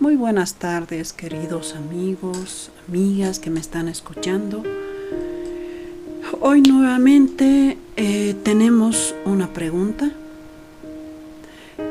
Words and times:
Muy 0.00 0.16
buenas 0.16 0.54
tardes, 0.54 1.12
queridos 1.12 1.76
amigos, 1.76 2.72
amigas 2.88 3.38
que 3.38 3.48
me 3.48 3.60
están 3.60 3.86
escuchando. 3.86 4.64
Hoy 6.40 6.62
nuevamente 6.62 7.78
eh, 7.96 8.34
tenemos 8.42 9.14
una 9.24 9.52
pregunta, 9.52 10.10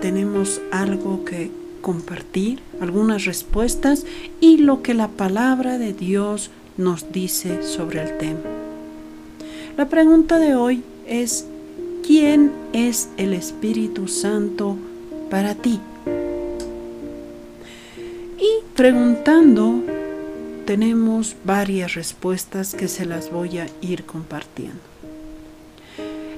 tenemos 0.02 0.60
algo 0.72 1.24
que 1.24 1.50
compartir, 1.82 2.60
algunas 2.82 3.24
respuestas 3.24 4.06
y 4.42 4.58
lo 4.58 4.84
que 4.84 4.94
la 4.94 5.08
palabra 5.08 5.78
de 5.78 5.94
Dios 5.94 6.52
nos 6.76 7.14
dice 7.14 7.64
sobre 7.64 8.04
el 8.04 8.18
tema. 8.18 8.42
La 9.78 9.88
pregunta 9.88 10.40
de 10.40 10.56
hoy 10.56 10.84
es, 11.08 11.46
¿quién 12.06 12.52
es 12.74 13.08
el 13.16 13.34
Espíritu 13.34 14.10
Santo 14.10 14.76
para 15.30 15.56
ti? 15.56 15.80
Preguntando, 18.76 19.84
tenemos 20.66 21.36
varias 21.44 21.94
respuestas 21.94 22.74
que 22.74 22.88
se 22.88 23.06
las 23.06 23.32
voy 23.32 23.60
a 23.60 23.68
ir 23.82 24.04
compartiendo. 24.04 24.80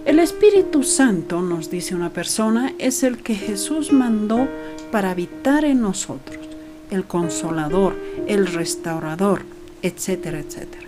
El 0.03 0.19
Espíritu 0.19 0.83
Santo, 0.83 1.41
nos 1.41 1.69
dice 1.69 1.95
una 1.95 2.09
persona, 2.09 2.73
es 2.77 3.03
el 3.03 3.19
que 3.19 3.35
Jesús 3.35 3.93
mandó 3.93 4.49
para 4.91 5.11
habitar 5.11 5.63
en 5.63 5.81
nosotros, 5.81 6.45
el 6.91 7.05
consolador, 7.05 7.95
el 8.27 8.47
restaurador, 8.47 9.43
etcétera, 9.81 10.39
etcétera. 10.39 10.87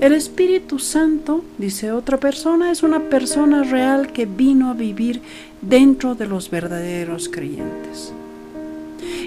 El 0.00 0.14
Espíritu 0.14 0.80
Santo, 0.80 1.44
dice 1.58 1.92
otra 1.92 2.18
persona, 2.18 2.72
es 2.72 2.82
una 2.82 2.98
persona 2.98 3.62
real 3.62 4.12
que 4.12 4.26
vino 4.26 4.68
a 4.68 4.74
vivir 4.74 5.22
dentro 5.62 6.16
de 6.16 6.26
los 6.26 6.50
verdaderos 6.50 7.28
creyentes. 7.28 8.12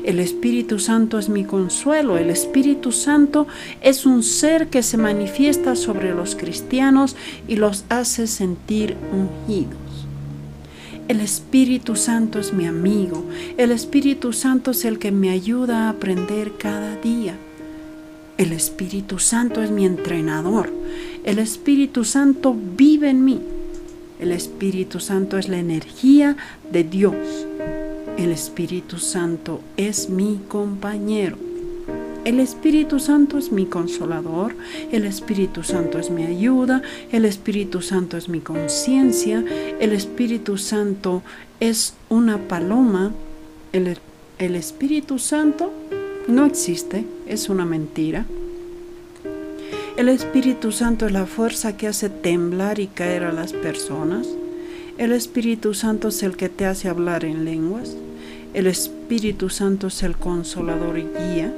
El 0.03 0.19
Espíritu 0.19 0.79
Santo 0.79 1.19
es 1.19 1.29
mi 1.29 1.43
consuelo. 1.43 2.17
El 2.17 2.29
Espíritu 2.29 2.91
Santo 2.91 3.47
es 3.81 4.05
un 4.05 4.23
ser 4.23 4.67
que 4.67 4.83
se 4.83 4.97
manifiesta 4.97 5.75
sobre 5.75 6.13
los 6.13 6.35
cristianos 6.35 7.15
y 7.47 7.55
los 7.57 7.85
hace 7.89 8.27
sentir 8.27 8.95
ungidos. 9.11 9.77
El 11.07 11.21
Espíritu 11.21 11.95
Santo 11.95 12.39
es 12.39 12.53
mi 12.53 12.65
amigo. 12.65 13.23
El 13.57 13.71
Espíritu 13.71 14.33
Santo 14.33 14.71
es 14.71 14.83
el 14.83 14.99
que 14.99 15.11
me 15.11 15.29
ayuda 15.29 15.85
a 15.85 15.89
aprender 15.89 16.53
cada 16.57 16.95
día. 16.97 17.35
El 18.37 18.51
Espíritu 18.51 19.17
Santo 19.17 19.63
es 19.63 19.71
mi 19.71 19.85
entrenador. 19.85 20.71
El 21.23 21.39
Espíritu 21.39 22.03
Santo 22.03 22.55
vive 22.77 23.09
en 23.09 23.25
mí. 23.25 23.39
El 24.19 24.31
Espíritu 24.31 24.99
Santo 24.99 25.37
es 25.37 25.47
la 25.47 25.59
energía 25.59 26.35
de 26.71 26.83
Dios. 26.83 27.15
El 28.17 28.31
Espíritu 28.31 28.97
Santo 28.97 29.61
es 29.77 30.09
mi 30.09 30.39
compañero. 30.47 31.37
El 32.25 32.39
Espíritu 32.39 32.99
Santo 32.99 33.37
es 33.37 33.51
mi 33.51 33.67
consolador, 33.67 34.55
el 34.91 35.05
Espíritu 35.05 35.63
Santo 35.63 35.99
es 35.99 36.09
mi 36.09 36.25
ayuda, 36.25 36.81
el 37.11 37.25
Espíritu 37.25 37.81
Santo 37.81 38.17
es 38.17 38.27
mi 38.27 38.39
conciencia, 38.39 39.45
el 39.79 39.93
Espíritu 39.93 40.57
Santo 40.57 41.21
es 41.59 41.93
una 42.09 42.37
paloma, 42.39 43.13
el, 43.71 43.97
Espíritu 44.39 45.19
Santo 45.19 45.71
no 46.27 46.45
existe, 46.45 47.05
es 47.27 47.49
una 47.49 47.65
mentira. 47.65 48.25
El 49.95 50.09
Espíritu 50.09 50.71
Santo 50.71 51.05
es 51.05 51.11
la 51.11 51.27
fuerza 51.27 51.77
que 51.77 51.87
hace 51.87 52.09
temblar 52.09 52.79
y 52.79 52.87
caer 52.87 53.23
a 53.23 53.31
las 53.31 53.53
personas. 53.53 54.27
El 54.97 55.11
Espíritu 55.11 55.75
Santo 55.75 56.07
es 56.07 56.23
el 56.23 56.35
que 56.35 56.49
te 56.49 56.65
hace 56.65 56.89
hablar 56.89 57.23
en 57.23 57.45
lenguas. 57.45 57.95
El 58.55 58.65
Espíritu 58.65 59.49
Santo 59.49 59.87
es 59.87 60.01
el 60.01 60.17
consolador 60.17 60.97
y 60.97 61.03
guía. 61.03 61.53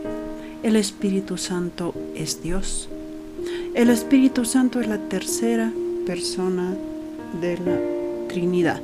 El 0.61 0.75
Espíritu 0.75 1.37
Santo 1.37 1.93
es 2.15 2.43
Dios. 2.43 2.89
El 3.75 3.91
Espíritu 3.91 4.43
Santo 4.43 4.81
es 4.81 4.87
la 4.87 4.97
tercera 4.97 5.71
persona 6.05 6.75
de 7.39 7.57
la 7.59 8.27
Trinidad. 8.27 8.81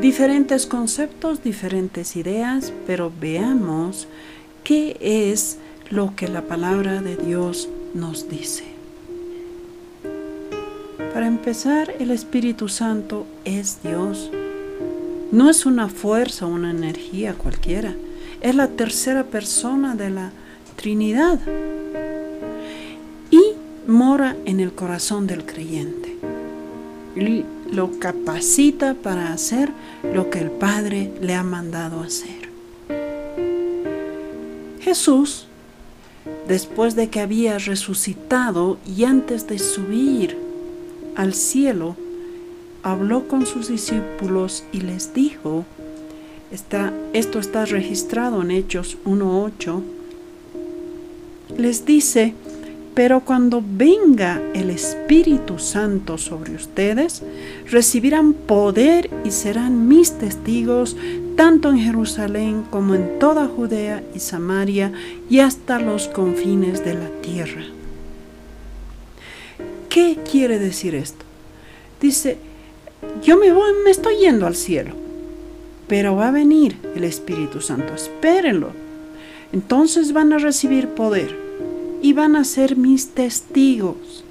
Diferentes 0.00 0.66
conceptos, 0.66 1.42
diferentes 1.42 2.16
ideas, 2.16 2.72
pero 2.86 3.12
veamos 3.20 4.08
qué 4.64 4.96
es 5.00 5.58
lo 5.90 6.16
que 6.16 6.28
la 6.28 6.42
palabra 6.42 7.02
de 7.02 7.16
Dios 7.16 7.68
nos 7.92 8.30
dice. 8.30 8.77
Para 11.18 11.26
empezar, 11.26 11.92
el 11.98 12.12
Espíritu 12.12 12.68
Santo 12.68 13.26
es 13.44 13.82
Dios. 13.82 14.30
No 15.32 15.50
es 15.50 15.66
una 15.66 15.88
fuerza 15.88 16.46
una 16.46 16.70
energía 16.70 17.34
cualquiera. 17.34 17.92
Es 18.40 18.54
la 18.54 18.68
tercera 18.68 19.24
persona 19.24 19.96
de 19.96 20.10
la 20.10 20.30
Trinidad. 20.76 21.40
Y 23.32 23.40
mora 23.88 24.36
en 24.44 24.60
el 24.60 24.70
corazón 24.70 25.26
del 25.26 25.44
creyente. 25.44 26.16
Y 27.16 27.44
lo 27.74 27.98
capacita 27.98 28.94
para 28.94 29.32
hacer 29.32 29.72
lo 30.14 30.30
que 30.30 30.38
el 30.38 30.52
Padre 30.52 31.10
le 31.20 31.34
ha 31.34 31.42
mandado 31.42 32.00
hacer. 32.00 32.48
Jesús, 34.78 35.48
después 36.46 36.94
de 36.94 37.10
que 37.10 37.18
había 37.18 37.58
resucitado 37.58 38.78
y 38.86 39.02
antes 39.02 39.48
de 39.48 39.58
subir 39.58 40.47
al 41.18 41.34
cielo, 41.34 41.96
habló 42.84 43.26
con 43.26 43.44
sus 43.44 43.68
discípulos 43.68 44.64
y 44.72 44.80
les 44.80 45.12
dijo, 45.12 45.64
esto 47.12 47.38
está 47.40 47.66
registrado 47.66 48.40
en 48.40 48.52
Hechos 48.52 48.96
1.8, 49.04 49.82
les 51.58 51.84
dice, 51.84 52.34
pero 52.94 53.20
cuando 53.20 53.62
venga 53.66 54.40
el 54.54 54.70
Espíritu 54.70 55.58
Santo 55.58 56.18
sobre 56.18 56.54
ustedes, 56.54 57.24
recibirán 57.68 58.32
poder 58.32 59.10
y 59.24 59.32
serán 59.32 59.88
mis 59.88 60.12
testigos 60.12 60.96
tanto 61.36 61.70
en 61.70 61.78
Jerusalén 61.78 62.64
como 62.70 62.94
en 62.94 63.18
toda 63.18 63.48
Judea 63.48 64.04
y 64.14 64.20
Samaria 64.20 64.92
y 65.28 65.40
hasta 65.40 65.80
los 65.80 66.06
confines 66.06 66.84
de 66.84 66.94
la 66.94 67.08
tierra. 67.22 67.77
¿Qué 69.88 70.18
quiere 70.30 70.58
decir 70.58 70.94
esto? 70.94 71.24
Dice, 72.00 72.38
yo 73.22 73.36
me 73.36 73.52
voy, 73.52 73.72
me 73.84 73.90
estoy 73.90 74.16
yendo 74.16 74.46
al 74.46 74.54
cielo, 74.54 74.94
pero 75.86 76.16
va 76.16 76.28
a 76.28 76.32
venir 76.32 76.76
el 76.94 77.04
Espíritu 77.04 77.60
Santo, 77.60 77.94
espérenlo. 77.94 78.70
Entonces 79.52 80.12
van 80.12 80.32
a 80.32 80.38
recibir 80.38 80.88
poder 80.88 81.34
y 82.02 82.12
van 82.12 82.36
a 82.36 82.44
ser 82.44 82.76
mis 82.76 83.08
testigos. 83.08 84.24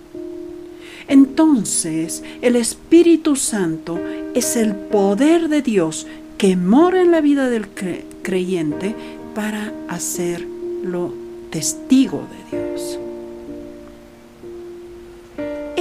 Entonces 1.07 2.23
el 2.41 2.55
Espíritu 2.55 3.35
Santo 3.35 3.99
es 4.33 4.55
el 4.55 4.75
poder 4.75 5.49
de 5.49 5.61
Dios 5.61 6.05
que 6.37 6.55
mora 6.55 7.01
en 7.01 7.11
la 7.11 7.21
vida 7.21 7.49
del 7.49 7.67
creyente 8.21 8.93
para 9.33 9.73
hacerlo 9.87 11.13
testigo 11.49 12.23
de 12.51 12.57
Dios. 12.57 12.99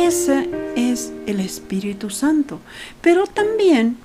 Ese 0.06 0.48
es 0.76 1.12
el 1.26 1.40
Espíritu 1.40 2.10
Santo. 2.10 2.60
Pero 3.00 3.26
también 3.26 3.96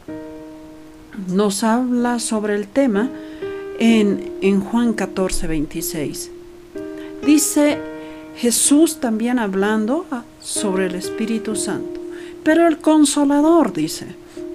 nos 1.27 1.63
habla 1.63 2.17
sobre 2.17 2.55
el 2.55 2.67
tema 2.67 3.07
en, 3.77 4.61
Juan 4.61 4.93
14, 4.93 5.45
26. 5.45 6.31
Dice 7.23 7.77
Jesús 8.35 8.99
también 8.99 9.37
hablando 9.37 10.07
sobre 10.41 10.87
el 10.87 10.95
Espíritu 10.95 11.55
Santo. 11.55 12.01
Pero 12.43 12.67
el 12.67 12.79
consolador 12.79 13.71
dice, 13.71 14.07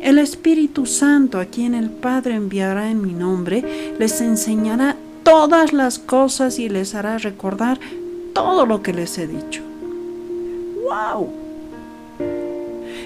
el 0.02 0.18
Espíritu 0.18 0.84
Santo 0.84 1.38
a 1.38 1.44
quien 1.44 1.76
el 1.76 1.90
Padre 1.90 2.34
enviará 2.34 2.90
en 2.90 3.00
mi 3.00 3.12
nombre, 3.12 3.94
les 4.00 4.21
enseñará 4.21 4.97
todas 5.22 5.72
las 5.72 6.00
cosas 6.00 6.59
y 6.59 6.68
les 6.68 6.97
hará 6.97 7.18
recordar 7.18 7.78
todo 8.32 8.66
lo 8.66 8.82
que 8.82 8.92
les 8.92 9.16
he 9.18 9.28
dicho. 9.28 9.66
¡Wow! 10.97 11.28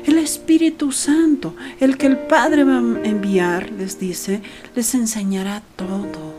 El 0.06 0.18
Espíritu 0.18 0.92
Santo, 0.92 1.54
el 1.80 1.96
que 1.98 2.06
el 2.06 2.18
Padre 2.18 2.62
va 2.62 2.76
a 2.76 3.08
enviar, 3.08 3.72
les 3.72 3.98
dice, 3.98 4.42
les 4.76 4.94
enseñará 4.94 5.62
todo. 5.74 6.30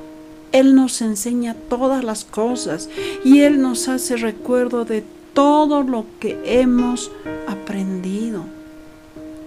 Él 0.54 0.76
nos 0.76 1.02
enseña 1.02 1.54
todas 1.54 2.06
las 2.06 2.24
cosas 2.24 2.90
y 3.26 3.42
Él 3.42 3.62
nos 3.62 3.90
hace 3.90 4.16
recuerdo 4.16 4.86
de 4.86 5.04
todo 5.34 5.84
lo 5.84 6.06
que 6.22 6.40
hemos 6.46 7.12
aprendido. 7.48 8.46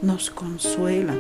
Nos 0.03 0.31
consuela 0.31 1.15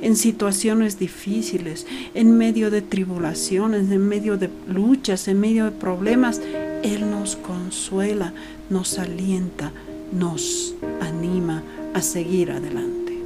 en 0.00 0.16
situaciones 0.16 0.98
difíciles, 0.98 1.86
en 2.14 2.38
medio 2.38 2.70
de 2.70 2.80
tribulaciones, 2.80 3.90
en 3.90 4.08
medio 4.08 4.38
de 4.38 4.48
luchas, 4.66 5.28
en 5.28 5.40
medio 5.40 5.66
de 5.66 5.72
problemas. 5.72 6.40
Él 6.84 7.10
nos 7.10 7.34
consuela, 7.34 8.34
nos 8.68 8.98
alienta, 8.98 9.72
nos 10.12 10.74
anima 11.00 11.62
a 11.94 12.02
seguir 12.02 12.50
adelante. 12.50 13.18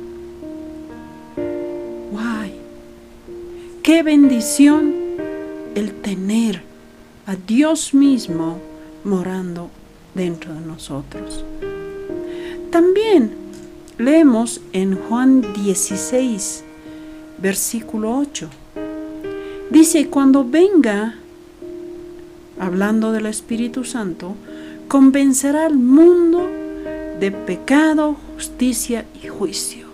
Guay. 2.12 2.54
Qué 3.82 4.04
bendición 4.04 4.94
el 5.74 5.92
tener 5.94 6.62
a 7.26 7.34
Dios 7.34 7.94
mismo 7.94 8.60
morando 9.02 9.70
dentro 10.14 10.54
de 10.54 10.60
nosotros. 10.60 11.44
También 12.70 13.32
leemos 13.98 14.60
en 14.72 14.94
Juan 14.96 15.52
16, 15.52 16.62
versículo 17.38 18.18
8. 18.18 18.48
Dice, 19.70 20.08
cuando 20.08 20.44
venga, 20.44 21.16
hablando 22.60 23.12
del 23.12 23.26
Espíritu 23.26 23.84
Santo, 23.84 24.34
convencerá 24.88 25.66
al 25.66 25.76
mundo 25.76 26.48
de 27.20 27.30
pecado, 27.30 28.16
justicia 28.34 29.04
y 29.22 29.28
juicio. 29.28 29.88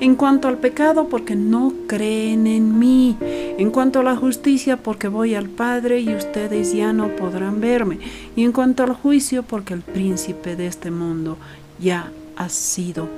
En 0.00 0.16
cuanto 0.16 0.48
al 0.48 0.58
pecado, 0.58 1.08
porque 1.08 1.36
no 1.36 1.72
creen 1.86 2.46
en 2.46 2.78
mí. 2.78 3.16
En 3.20 3.70
cuanto 3.70 4.00
a 4.00 4.02
la 4.02 4.16
justicia, 4.16 4.76
porque 4.76 5.08
voy 5.08 5.34
al 5.34 5.48
Padre 5.48 6.00
y 6.00 6.14
ustedes 6.14 6.74
ya 6.74 6.92
no 6.92 7.08
podrán 7.16 7.60
verme. 7.60 7.98
Y 8.34 8.42
en 8.42 8.52
cuanto 8.52 8.82
al 8.82 8.92
juicio, 8.92 9.44
porque 9.44 9.72
el 9.72 9.80
príncipe 9.82 10.56
de 10.56 10.66
este 10.66 10.90
mundo 10.90 11.38
ya 11.80 12.10
ha 12.36 12.48
sido 12.48 13.08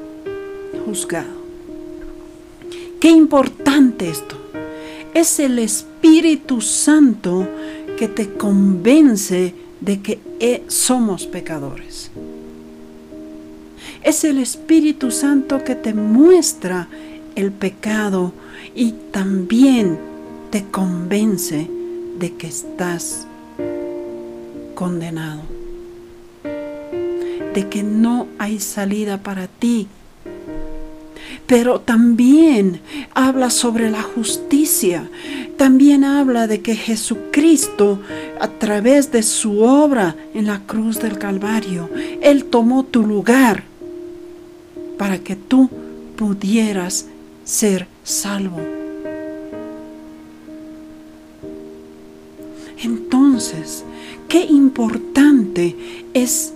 juzgado. 0.84 1.46
Qué 3.00 3.08
importante 3.08 4.10
esto. 4.10 4.36
Es 5.16 5.40
el 5.40 5.58
Espíritu 5.58 6.60
Santo 6.60 7.48
que 7.98 8.06
te 8.06 8.34
convence 8.34 9.54
de 9.80 10.02
que 10.02 10.20
eh, 10.40 10.64
somos 10.68 11.24
pecadores. 11.24 12.10
Es 14.02 14.24
el 14.24 14.36
Espíritu 14.36 15.10
Santo 15.10 15.64
que 15.64 15.74
te 15.74 15.94
muestra 15.94 16.88
el 17.34 17.50
pecado 17.50 18.34
y 18.74 18.92
también 19.10 19.98
te 20.50 20.66
convence 20.66 21.66
de 22.18 22.34
que 22.34 22.48
estás 22.48 23.26
condenado, 24.74 25.40
de 27.54 27.68
que 27.70 27.82
no 27.82 28.26
hay 28.38 28.60
salida 28.60 29.22
para 29.22 29.46
ti. 29.46 29.88
Pero 31.46 31.80
también 31.80 32.80
habla 33.14 33.50
sobre 33.50 33.90
la 33.90 34.02
justicia, 34.02 35.08
también 35.56 36.04
habla 36.04 36.46
de 36.46 36.60
que 36.60 36.74
Jesucristo, 36.74 38.00
a 38.40 38.48
través 38.48 39.12
de 39.12 39.22
su 39.22 39.60
obra 39.60 40.16
en 40.34 40.46
la 40.46 40.60
cruz 40.66 41.00
del 41.00 41.18
Calvario, 41.18 41.88
Él 42.20 42.46
tomó 42.46 42.84
tu 42.84 43.06
lugar 43.06 43.64
para 44.98 45.18
que 45.18 45.36
tú 45.36 45.70
pudieras 46.16 47.06
ser 47.44 47.86
salvo. 48.02 48.60
Entonces, 52.82 53.84
qué 54.28 54.44
importante 54.44 55.76
es 56.12 56.52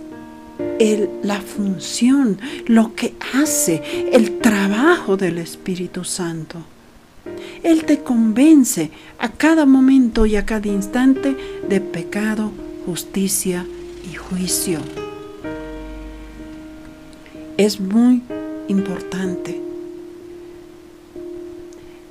la 1.23 1.39
función, 1.41 2.39
lo 2.65 2.95
que 2.95 3.13
hace, 3.33 4.09
el 4.11 4.39
trabajo 4.39 5.17
del 5.17 5.37
Espíritu 5.37 6.03
Santo. 6.03 6.57
Él 7.63 7.85
te 7.85 7.99
convence 7.99 8.91
a 9.19 9.29
cada 9.29 9.65
momento 9.65 10.25
y 10.25 10.35
a 10.35 10.45
cada 10.45 10.67
instante 10.67 11.37
de 11.69 11.81
pecado, 11.81 12.51
justicia 12.85 13.65
y 14.11 14.15
juicio 14.15 14.79
es 17.65 17.79
muy 17.79 18.23
importante. 18.67 19.61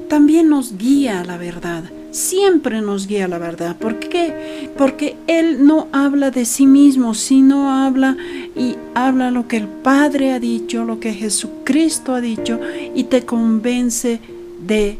También 0.08 0.48
nos 0.48 0.76
guía 0.76 1.20
a 1.20 1.24
la 1.24 1.36
verdad, 1.36 1.84
siempre 2.10 2.80
nos 2.80 3.06
guía 3.06 3.28
la 3.28 3.38
verdad. 3.38 3.76
¿Por 3.76 3.98
qué? 3.98 4.70
Porque 4.76 5.16
Él 5.26 5.64
no 5.64 5.88
habla 5.92 6.30
de 6.30 6.44
sí 6.44 6.66
mismo, 6.66 7.14
sino 7.14 7.70
habla 7.70 8.16
y 8.56 8.76
habla 8.94 9.30
lo 9.30 9.48
que 9.48 9.56
el 9.56 9.68
Padre 9.68 10.32
ha 10.32 10.40
dicho, 10.40 10.84
lo 10.84 11.00
que 11.00 11.12
Jesucristo 11.12 12.14
ha 12.14 12.20
dicho 12.20 12.58
y 12.94 13.04
te 13.04 13.24
convence 13.24 14.20
de 14.66 14.98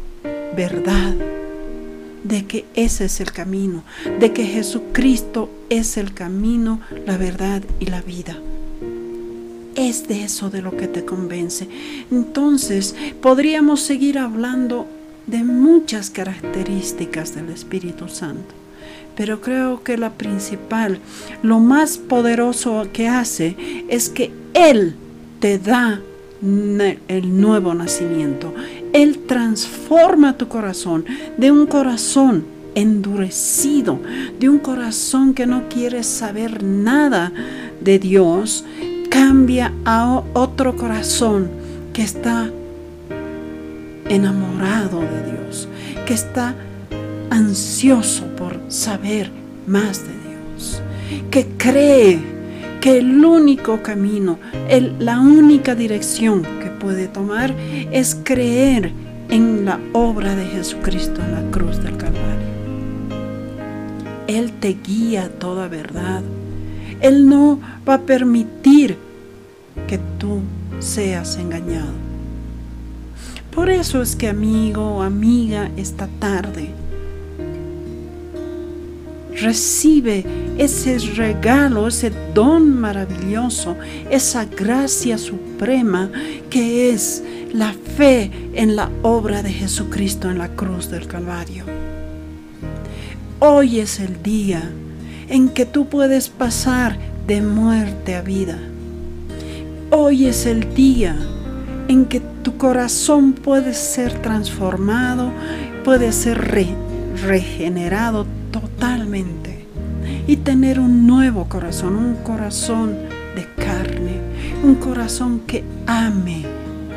verdad, 0.55 1.13
de 2.23 2.45
que 2.45 2.65
ese 2.75 3.05
es 3.05 3.19
el 3.19 3.31
camino, 3.31 3.83
de 4.19 4.31
que 4.33 4.45
Jesucristo 4.45 5.49
es 5.69 5.97
el 5.97 6.13
camino, 6.13 6.79
la 7.05 7.17
verdad 7.17 7.61
y 7.79 7.85
la 7.85 8.01
vida 8.01 8.37
es 9.75 10.07
de 10.07 10.23
eso 10.25 10.49
de 10.49 10.61
lo 10.61 10.75
que 10.75 10.87
te 10.87 11.05
convence. 11.05 11.67
Entonces, 12.11 12.93
podríamos 13.21 13.81
seguir 13.81 14.19
hablando 14.19 14.85
de 15.31 15.43
muchas 15.43 16.09
características 16.09 17.33
del 17.33 17.49
Espíritu 17.49 18.09
Santo. 18.09 18.53
Pero 19.15 19.41
creo 19.41 19.83
que 19.83 19.97
la 19.97 20.11
principal, 20.11 20.99
lo 21.41 21.59
más 21.59 21.97
poderoso 21.97 22.87
que 22.93 23.07
hace 23.07 23.55
es 23.87 24.09
que 24.09 24.31
Él 24.53 24.95
te 25.39 25.57
da 25.57 26.01
el 26.41 27.41
nuevo 27.41 27.73
nacimiento. 27.73 28.53
Él 28.93 29.19
transforma 29.27 30.37
tu 30.37 30.47
corazón 30.47 31.05
de 31.37 31.51
un 31.51 31.65
corazón 31.65 32.45
endurecido, 32.75 33.99
de 34.39 34.49
un 34.49 34.59
corazón 34.59 35.33
que 35.33 35.45
no 35.45 35.69
quiere 35.69 36.03
saber 36.03 36.63
nada 36.63 37.31
de 37.81 37.99
Dios, 37.99 38.65
cambia 39.09 39.73
a 39.85 40.23
otro 40.33 40.75
corazón 40.75 41.49
que 41.93 42.01
está 42.01 42.49
enamorado 44.11 44.99
de 44.99 45.31
Dios, 45.31 45.67
que 46.05 46.13
está 46.13 46.53
ansioso 47.29 48.25
por 48.35 48.59
saber 48.67 49.31
más 49.67 50.03
de 50.03 50.13
Dios, 50.29 50.81
que 51.31 51.47
cree 51.57 52.19
que 52.81 52.97
el 52.97 53.23
único 53.23 53.81
camino, 53.81 54.37
la 54.99 55.19
única 55.19 55.75
dirección 55.75 56.41
que 56.41 56.69
puede 56.69 57.07
tomar 57.07 57.53
es 57.91 58.17
creer 58.23 58.91
en 59.29 59.65
la 59.65 59.79
obra 59.93 60.35
de 60.35 60.45
Jesucristo 60.45 61.21
en 61.21 61.31
la 61.31 61.51
cruz 61.51 61.81
del 61.81 61.95
Calvario. 61.95 62.51
Él 64.27 64.51
te 64.59 64.77
guía 64.83 65.25
a 65.25 65.29
toda 65.29 65.67
verdad. 65.67 66.21
Él 66.99 67.29
no 67.29 67.59
va 67.87 67.95
a 67.95 68.01
permitir 68.01 68.97
que 69.87 69.99
tú 70.17 70.41
seas 70.79 71.37
engañado. 71.37 72.10
Por 73.51 73.69
eso 73.69 74.01
es 74.01 74.15
que 74.15 74.27
amigo 74.27 74.97
o 74.97 75.01
amiga 75.01 75.69
esta 75.77 76.07
tarde 76.19 76.69
recibe 79.39 80.25
ese 80.57 80.97
regalo, 81.15 81.87
ese 81.87 82.11
don 82.33 82.79
maravilloso, 82.79 83.75
esa 84.09 84.45
gracia 84.45 85.17
suprema 85.17 86.11
que 86.49 86.91
es 86.91 87.23
la 87.53 87.73
fe 87.73 88.31
en 88.53 88.75
la 88.75 88.89
obra 89.01 89.43
de 89.43 89.51
Jesucristo 89.51 90.29
en 90.29 90.37
la 90.37 90.49
cruz 90.49 90.89
del 90.89 91.07
Calvario. 91.07 91.65
Hoy 93.39 93.79
es 93.79 93.99
el 93.99 94.21
día 94.21 94.69
en 95.27 95.49
que 95.49 95.65
tú 95.65 95.87
puedes 95.87 96.29
pasar 96.29 96.97
de 97.27 97.41
muerte 97.41 98.15
a 98.15 98.21
vida 98.21 98.57
Hoy 99.93 100.27
es 100.27 100.45
el 100.45 100.73
día 100.73 101.17
en 101.89 102.05
que 102.05 102.21
tu 102.43 102.57
corazón 102.57 103.33
puede 103.33 103.73
ser 103.73 104.21
transformado, 104.21 105.31
puede 105.83 106.11
ser 106.11 106.39
regenerado 107.21 108.25
totalmente 108.51 109.65
y 110.27 110.37
tener 110.37 110.79
un 110.79 111.07
nuevo 111.07 111.45
corazón, 111.47 111.95
un 111.95 112.15
corazón 112.15 112.97
de 113.35 113.47
carne, 113.55 114.19
un 114.63 114.75
corazón 114.75 115.41
que 115.47 115.63
ame 115.87 116.43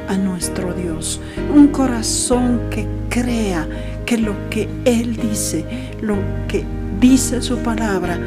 a 0.09 0.17
nuestro 0.17 0.75
Dios, 0.75 1.21
un 1.55 1.69
corazón 1.69 2.61
que 2.71 2.87
crea 3.09 3.67
que 4.05 4.19
lo 4.19 4.35
que 4.51 4.69
Él 4.85 5.17
dice, 5.17 5.65
lo 6.03 6.17
que 6.49 6.65
dice 7.01 7.41
su 7.43 7.59
palabra 7.59 8.19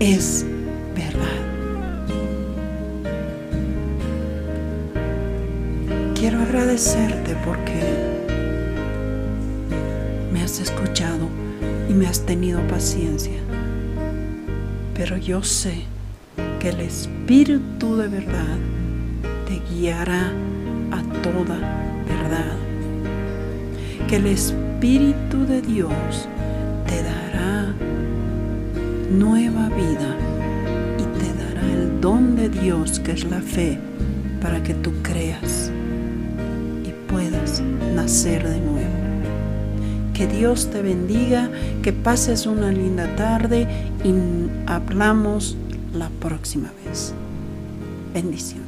es 0.00 0.44
verdad. 0.94 1.43
Quiero 6.24 6.40
agradecerte 6.40 7.36
porque 7.44 7.82
me 10.32 10.42
has 10.42 10.58
escuchado 10.58 11.28
y 11.86 11.92
me 11.92 12.06
has 12.06 12.24
tenido 12.24 12.66
paciencia. 12.66 13.36
Pero 14.94 15.18
yo 15.18 15.42
sé 15.42 15.82
que 16.60 16.70
el 16.70 16.80
Espíritu 16.80 17.98
de 17.98 18.08
verdad 18.08 18.56
te 19.46 19.60
guiará 19.70 20.32
a 20.92 21.02
toda 21.20 21.58
verdad. 22.08 22.56
Que 24.08 24.16
el 24.16 24.26
Espíritu 24.28 25.44
de 25.46 25.60
Dios 25.60 26.26
te 26.86 27.02
dará 27.02 27.74
nueva 29.10 29.68
vida 29.68 30.16
y 30.98 31.02
te 31.18 31.34
dará 31.34 31.70
el 31.70 32.00
don 32.00 32.34
de 32.34 32.48
Dios 32.48 32.98
que 33.00 33.12
es 33.12 33.24
la 33.26 33.42
fe 33.42 33.78
para 34.40 34.62
que 34.62 34.72
tú 34.72 34.90
creas 35.02 35.70
nacer 37.94 38.48
de 38.48 38.60
nuevo. 38.60 38.90
Que 40.14 40.26
Dios 40.26 40.70
te 40.70 40.82
bendiga, 40.82 41.50
que 41.82 41.92
pases 41.92 42.46
una 42.46 42.70
linda 42.70 43.14
tarde 43.16 43.66
y 44.04 44.14
hablamos 44.66 45.56
la 45.92 46.08
próxima 46.20 46.70
vez. 46.84 47.12
Bendiciones. 48.12 48.64